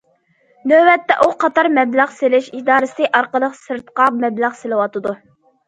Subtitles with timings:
[0.71, 5.19] نۆۋەتتە ئۇ قاتار مەبلەغ سېلىش ئىدارىسى ئارقىلىق سىرتقا مەبلەغ سېلىۋاتىدۇ.